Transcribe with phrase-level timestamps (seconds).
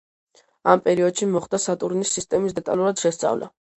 [0.71, 3.53] ამ პერიოდში, მოხდა სატურნის სისტემის დეტალურად შესწავლა.